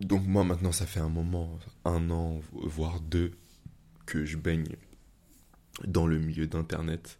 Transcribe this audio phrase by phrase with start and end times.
[0.00, 3.32] donc moi maintenant ça fait un moment, un an, voire deux,
[4.04, 4.76] que je baigne
[5.84, 7.18] dans le milieu d'Internet.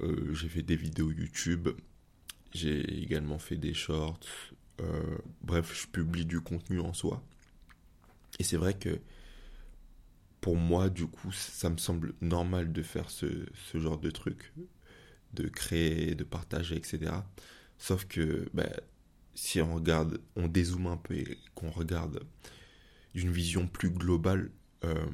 [0.00, 1.68] Euh, j'ai fait des vidéos YouTube,
[2.52, 4.20] j'ai également fait des shorts,
[4.80, 7.22] euh, bref, je publie du contenu en soi.
[8.38, 9.00] Et c'est vrai que
[10.40, 13.26] pour moi, du coup, ça me semble normal de faire ce,
[13.74, 14.52] genre de truc,
[15.32, 17.12] de créer, de partager, etc.
[17.78, 18.70] Sauf que ben,
[19.36, 22.24] si on regarde, on dézoome un peu et qu'on regarde
[23.14, 24.50] d'une vision plus globale,
[24.84, 25.06] euh,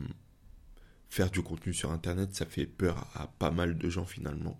[1.10, 4.58] faire du contenu sur Internet, ça fait peur à pas mal de gens finalement.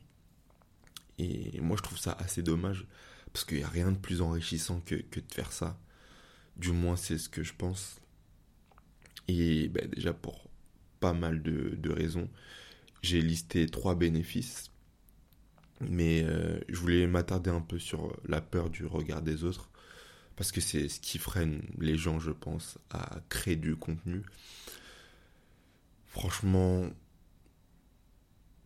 [1.19, 2.87] Et moi, je trouve ça assez dommage
[3.33, 5.79] parce qu'il n'y a rien de plus enrichissant que, de faire ça.
[6.57, 8.01] Du moins, c'est ce que je pense.
[9.29, 10.51] Et ben, déjà, pour
[10.99, 12.29] pas mal de raisons,
[13.01, 14.72] j'ai listé trois bénéfices
[15.89, 19.71] mais euh, je voulais m'attarder un peu sur la peur du regard des autres,
[20.37, 24.23] parce que c'est ce qui freine les gens, je pense, à créer du contenu.
[26.07, 26.85] Franchement,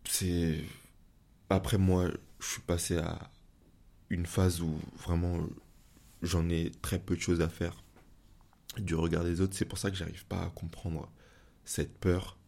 [0.05, 0.65] c'est...
[1.49, 2.11] Après moi,
[2.41, 3.31] je suis passé à
[4.11, 5.47] une phase où vraiment
[6.23, 7.83] j'en ai très peu de choses à faire
[8.79, 9.55] du regard des autres.
[9.57, 11.11] C'est pour ça que j'arrive pas à comprendre
[11.65, 12.39] cette peur.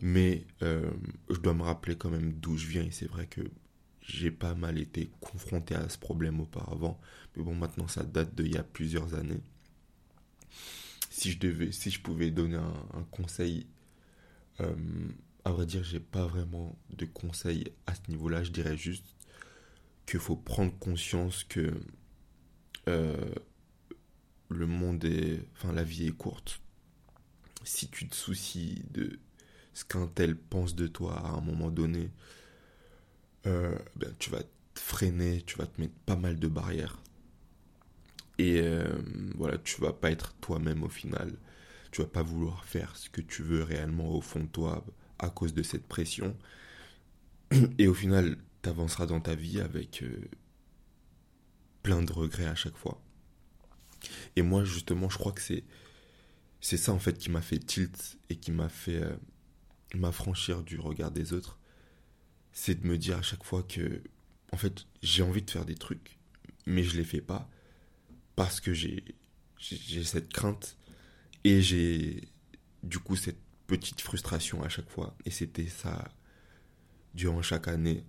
[0.00, 0.90] Mais euh,
[1.30, 3.42] je dois me rappeler quand même d'où je viens et c'est vrai que
[4.02, 7.00] j'ai pas mal été confronté à ce problème auparavant.
[7.36, 9.40] Mais bon, maintenant, ça date d'il y a plusieurs années.
[11.10, 13.66] Si je devais, si je pouvais donner un, conseil,
[14.60, 14.74] euh,
[15.44, 18.42] à vrai dire, j'ai pas vraiment de conseil à ce niveau-là.
[18.42, 19.04] Je dirais juste
[20.06, 21.72] qu'il faut prendre conscience que
[22.88, 23.34] euh,
[24.48, 26.60] le monde est, enfin, la vie est courte.
[27.64, 29.20] Si tu te soucies de
[29.74, 32.10] ce qu'un tel pense de toi à un moment donné,
[33.46, 37.00] euh, ben, tu vas te freiner, tu vas te mettre pas mal de barrières.
[38.38, 38.84] Et euh,
[39.36, 41.32] voilà, tu vas pas être toi-même au final.
[41.90, 44.84] Tu vas pas vouloir faire ce que tu veux réellement au fond de toi
[45.18, 46.36] à cause de cette pression.
[47.78, 50.16] Et au final, tu avanceras dans ta vie avec euh,
[51.82, 53.00] plein de regrets à chaque fois.
[54.36, 55.64] Et moi, justement, je crois que c'est
[56.60, 59.02] c'est ça en fait qui m'a fait tilt et qui m'a fait
[59.94, 61.58] m'affranchir du regard des autres
[62.52, 64.02] c'est de me dire à chaque fois que,
[64.52, 66.18] en fait, j'ai envie de faire des trucs,
[66.66, 67.48] mais je les fais pas
[68.36, 69.04] parce que j'ai
[69.58, 70.76] j'ai cette crainte
[71.44, 72.22] et j'ai
[72.82, 75.16] du coup cette petite frustration à chaque fois.
[75.24, 76.12] Et c'était ça
[77.14, 78.04] durant chaque année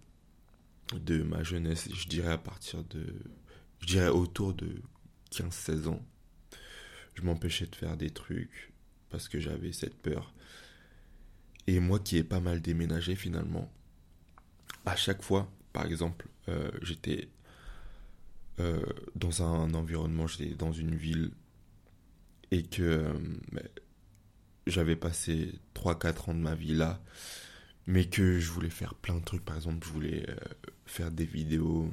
[0.93, 3.05] de ma jeunesse, je dirais à partir de,
[3.81, 4.81] je dirais autour de
[5.31, 6.05] 15-16 ans.
[7.15, 8.71] Je m'empêchais de faire des trucs
[9.09, 10.33] parce que j'avais cette peur.
[11.67, 13.71] Et moi qui ai pas mal déménagé finalement,
[14.85, 17.29] à chaque fois, par exemple, euh, j'étais
[18.59, 18.81] euh,
[19.15, 21.31] dans un environnement, j'étais dans une ville
[22.51, 23.13] et que euh,
[24.67, 27.01] j'avais passé 3-4 ans de ma vie là,
[27.87, 29.43] mais que je voulais faire plein de trucs.
[29.43, 30.25] Par exemple, je voulais
[30.85, 31.91] faire des vidéos,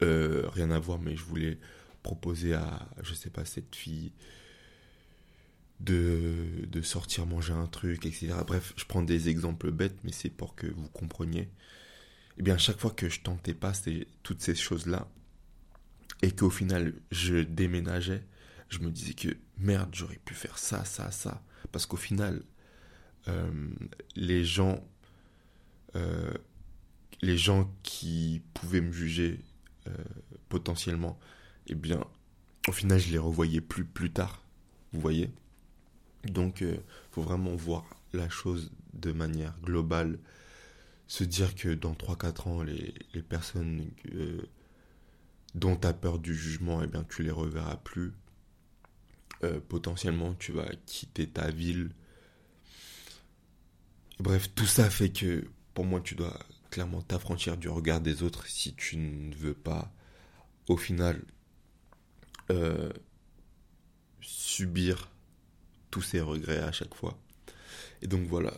[0.00, 1.58] rien à voir, mais je voulais
[2.02, 4.12] proposer à, je sais pas, cette fille
[5.86, 8.34] de, de sortir manger un truc, etc.
[8.46, 11.42] Bref, je prends des exemples bêtes, mais c'est pour que vous compreniez.
[11.42, 13.72] Et eh bien, chaque fois que je tentais pas
[14.22, 15.08] toutes ces choses-là,
[16.22, 18.22] et qu'au final je déménageais,
[18.68, 21.42] je me disais que merde, j'aurais pu faire ça, ça, ça.
[21.72, 22.42] Parce qu'au final,
[23.28, 23.70] euh,
[24.16, 24.86] les gens,
[25.94, 26.32] euh,
[27.22, 29.40] les gens qui pouvaient me juger
[29.88, 29.92] euh,
[30.48, 31.18] potentiellement,
[31.68, 32.04] eh bien,
[32.68, 34.42] au final, je les revoyais plus plus tard.
[34.92, 35.30] Vous voyez?
[36.30, 36.76] Donc, il euh,
[37.10, 40.18] faut vraiment voir la chose de manière globale.
[41.06, 44.42] Se dire que dans 3-4 ans, les, personnes euh,
[45.54, 48.12] dont tu as peur du jugement, eh bien, tu les reverras plus.
[49.44, 51.90] Euh, potentiellement, tu vas quitter ta ville.
[54.18, 55.44] Bref, tout ça fait que,
[55.74, 56.38] pour moi, tu dois
[56.70, 59.92] clairement t'affranchir du regard des autres si tu ne veux pas,
[60.68, 61.22] au final,
[64.20, 65.10] subir
[65.96, 67.18] tous ces regrets à chaque fois.
[68.02, 68.52] Et donc voilà,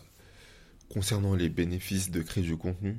[0.89, 2.97] concernant les bénéfices de créer du contenu,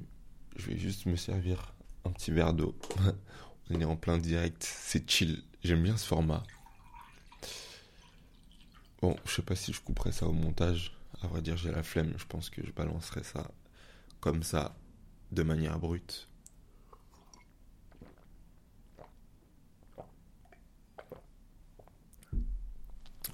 [0.57, 1.75] je vais juste me servir
[2.07, 2.75] un petit verre d'eau.
[3.71, 5.43] On est en plein direct, c'est chill.
[5.63, 6.43] J'aime bien ce format.
[9.03, 10.97] Bon, je sais pas si je couperai ça au montage.
[11.21, 12.15] À vrai dire, j'ai la flemme.
[12.17, 13.51] Je pense que je balancerai ça
[14.21, 14.75] comme ça,
[15.33, 16.29] de manière brute.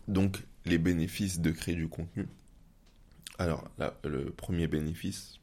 [0.08, 2.28] Donc, les bénéfices de créer du contenu.
[3.38, 3.68] Alors,
[4.04, 5.38] le premier bénéfice,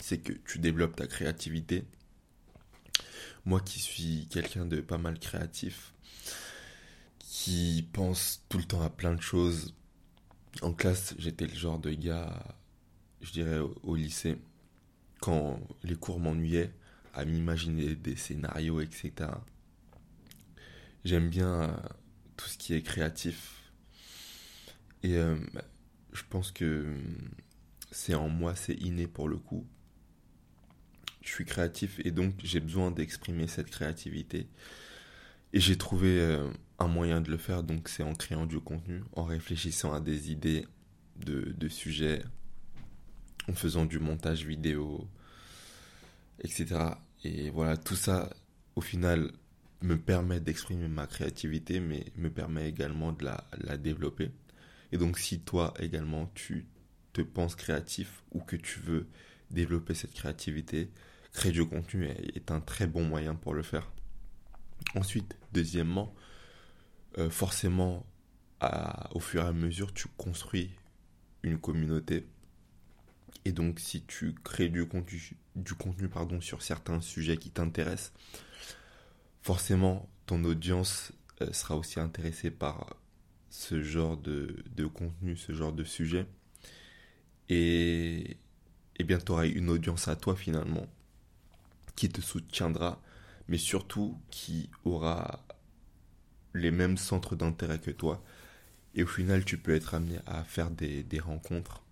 [0.00, 1.84] c'est que tu développes ta créativité.
[3.44, 5.92] Moi qui suis quelqu'un de pas mal créatif,
[7.18, 9.74] qui pense tout le temps à plein de choses.
[10.62, 12.56] En classe, j'étais le genre de gars,
[13.20, 14.38] je dirais au lycée,
[15.20, 16.72] quand les cours m'ennuyaient,
[17.12, 19.12] à m'imaginer des scénarios, etc.
[21.04, 21.76] J'aime bien euh,
[22.36, 23.63] tout ce qui est créatif.
[25.04, 25.36] Et euh,
[26.14, 26.96] je pense que
[27.90, 29.66] c'est en moi, c'est inné pour le coup.
[31.20, 34.48] Je suis créatif et donc j'ai besoin d'exprimer cette créativité.
[35.52, 39.02] Et j'ai trouvé euh, un moyen de le faire, donc c'est en créant du contenu,
[39.12, 40.66] en réfléchissant à des idées
[41.16, 42.22] de, de sujets,
[43.46, 45.06] en faisant du montage vidéo,
[46.40, 46.76] etc.
[47.24, 48.34] Et voilà, tout ça,
[48.74, 49.32] au final,
[49.82, 54.30] me permet d'exprimer ma créativité, mais me permet également de la, la développer.
[54.92, 56.66] Et donc, si toi également, tu
[57.12, 59.06] te penses créatif ou que tu veux
[59.50, 60.90] développer cette créativité,
[61.32, 63.90] créer du contenu est un très bon moyen pour le faire.
[64.94, 66.14] Ensuite, deuxièmement,
[67.18, 68.06] euh, forcément,
[69.10, 70.70] au fur et à mesure, tu construis
[71.42, 72.26] une communauté
[73.44, 78.12] et donc, si tu crées du contenu, pardon, sur certains sujets qui t'intéressent,
[79.42, 82.96] forcément, ton audience euh, sera aussi intéressée par
[83.54, 86.26] ce genre de, contenu, ce genre de sujet.
[87.48, 88.36] Et,
[88.96, 90.88] et bien, tu auras une audience à toi finalement
[91.94, 93.00] qui te soutiendra,
[93.46, 95.44] mais surtout qui aura
[96.52, 98.24] les mêmes centres d'intérêt que toi.
[98.96, 101.82] Et au final, tu peux être amené à faire des, des rencontres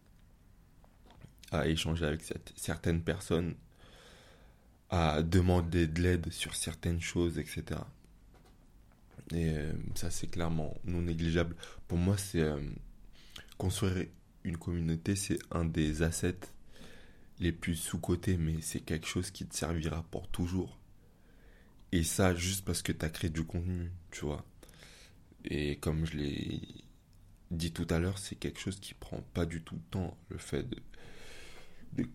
[1.52, 2.22] à échanger avec
[2.56, 3.54] certaines personnes,
[4.90, 7.80] à demander de l'aide sur certaines choses, etc.
[9.32, 11.56] Et euh, ça, c'est clairement non négligeable.
[11.88, 12.60] Pour moi, c'est euh,
[13.58, 14.06] construire
[14.44, 16.40] une communauté, c'est un des assets
[17.38, 20.78] les plus sous-cotés, mais c'est quelque chose qui te servira pour toujours.
[21.92, 24.44] Et ça, juste parce que tu as créé du contenu, tu vois.
[25.44, 26.60] Et comme je l'ai
[27.50, 30.38] dit tout à l'heure, c'est quelque chose qui prend pas du tout de temps, le
[30.38, 30.76] fait de
[31.94, 32.06] de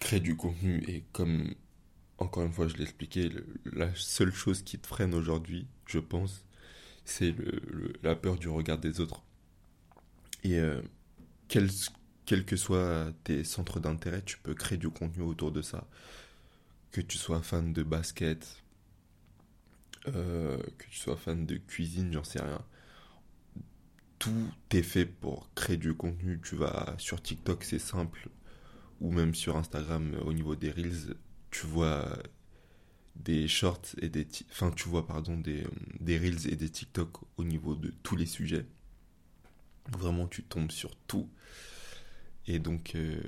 [0.00, 1.54] créer du contenu et comme
[2.18, 3.30] encore une fois je l'ai expliqué,
[3.64, 6.44] la seule chose qui te freine aujourd'hui, je pense,
[7.04, 7.34] c'est
[8.02, 9.22] la peur du regard des autres.
[10.44, 10.82] Et euh,
[11.48, 11.70] quels
[12.26, 15.86] quel que soient tes centres d'intérêt, tu peux créer du contenu autour de ça.
[16.90, 18.62] Que tu sois fan de basket,
[20.08, 22.62] euh, que tu sois fan de cuisine, j'en sais rien.
[24.18, 26.40] Tout est fait pour créer du contenu.
[26.42, 28.28] Tu vas sur TikTok, c'est simple
[29.00, 31.16] ou même sur Instagram au niveau des reels,
[31.54, 32.18] tu vois
[33.14, 35.64] des shorts et des enfin tu vois pardon des,
[36.00, 38.66] des reels et des TikTok au niveau de tous les sujets.
[39.92, 41.30] Vraiment tu tombes sur tout.
[42.48, 43.22] Et donc euh,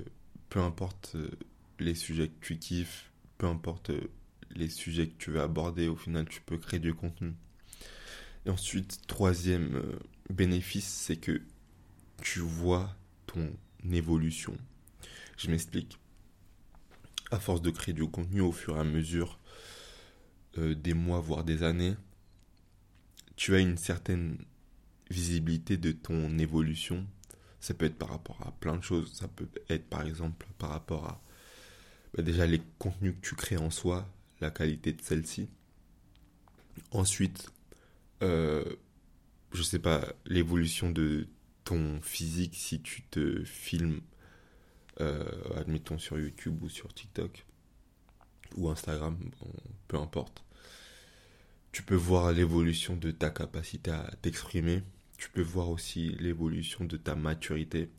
[0.49, 1.31] peu importe euh,
[1.79, 4.11] les sujets que tu kiffes, peu importe euh,
[4.51, 7.33] les sujets que tu veux aborder, au final tu peux créer du contenu.
[8.45, 9.81] Et ensuite, troisième
[10.29, 11.41] bénéfice, c'est que
[12.21, 12.93] tu vois
[13.25, 13.51] ton
[13.89, 14.57] évolution
[15.37, 15.99] je m'explique.
[17.31, 19.39] À force de créer du contenu au fur et à mesure
[20.57, 21.95] euh, des mois, voire des années,
[23.35, 24.37] tu as une certaine
[25.09, 27.05] visibilité de ton évolution.
[27.59, 29.13] Ça peut être par rapport à plein de choses.
[29.13, 31.21] Ça peut être par exemple par rapport à
[32.15, 34.07] bah, déjà les contenus que tu crées en soi,
[34.41, 35.49] la qualité de celle-ci.
[36.91, 37.51] Ensuite,
[38.23, 38.63] euh,
[39.53, 41.27] je sais pas, l'évolution de
[41.63, 44.01] ton physique si tu te filmes
[45.55, 47.45] admettons sur YouTube ou sur TikTok
[48.55, 49.17] ou Instagram,
[49.87, 50.43] peu importe.
[51.71, 54.81] Tu peux voir l'évolution de ta capacité à t'exprimer.
[55.17, 57.89] Tu peux voir aussi l'évolution de ta maturité,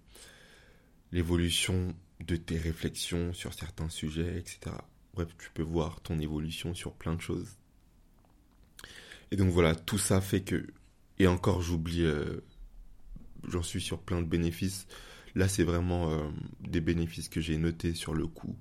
[1.13, 4.75] l'évolution de tes réflexions sur certains sujets, etc.
[5.15, 7.57] Bref, tu peux voir ton évolution sur plein de choses.
[9.31, 10.67] Et donc voilà, tout ça fait que...
[11.19, 12.41] Et encore, j'oublie, euh,
[13.47, 14.87] j'en suis sur plein de bénéfices.
[15.39, 16.29] Là, c'est vraiment euh,
[16.59, 18.57] des bénéfices que j'ai notés sur le coup.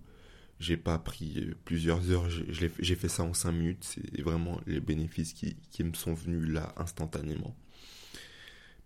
[0.60, 3.84] J'ai pas pris euh, plusieurs heures, j'ai fait ça en 5 minutes.
[3.84, 7.56] C'est vraiment les bénéfices qui, me sont venus là instantanément.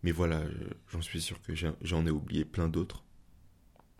[0.03, 3.03] Mais voilà, euh, j'en suis sûr que j'en ai oublié plein d'autres.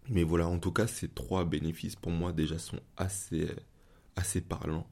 [0.07, 3.49] Mais voilà, en tout cas, ces trois bénéfices pour moi déjà sont assez,
[4.15, 4.87] assez parlants.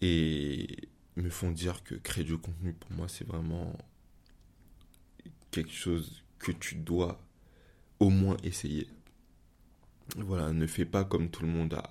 [0.00, 3.76] Et me font dire que créer du contenu pour moi, c'est vraiment
[5.50, 7.20] quelque chose que tu dois
[8.02, 8.88] au moins essayer.
[10.16, 11.88] Voilà, ne fais pas comme tout le monde à,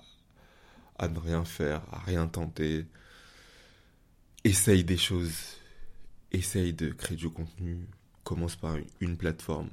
[0.98, 2.84] à ne rien faire, à rien tenter.
[4.44, 5.56] Essaye des choses.
[6.30, 7.88] Essaye de créer du contenu.
[8.24, 9.70] Commence par une plateforme.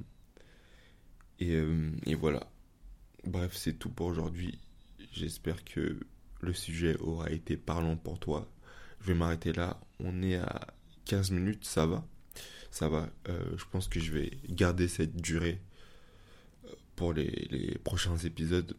[1.40, 2.50] Et, euh, et voilà.
[3.24, 4.58] Bref, c'est tout pour aujourd'hui.
[5.12, 6.00] J'espère que
[6.40, 8.50] le sujet aura été parlant pour toi.
[9.02, 9.78] Je vais m'arrêter là.
[9.98, 10.68] On est à
[11.04, 12.02] 15 minutes, ça va.
[12.70, 13.10] ça va.
[13.28, 15.60] Euh, je pense que je vais garder cette durée
[17.08, 18.76] les, prochains épisodes.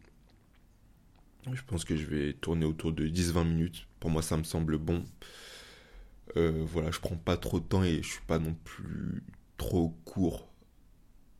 [1.52, 3.86] Je pense que je vais tourner autour de 10-20 minutes.
[3.98, 5.04] Pour moi, ça me semble bon.
[6.36, 9.22] Euh, voilà, je prends pas trop de temps et je suis pas non plus
[9.56, 10.48] trop court.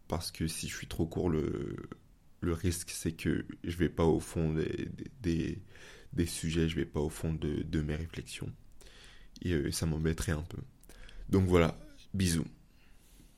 [0.08, 1.76] Parce que si je suis trop court, le,
[2.42, 5.58] risque c'est que je vais pas au fond des,
[6.26, 8.52] sujets, je vais pas au fond de, de mes réflexions.
[9.42, 10.58] Et ça m'embêterait un peu.
[11.28, 11.78] Donc voilà,
[12.12, 12.46] bisous.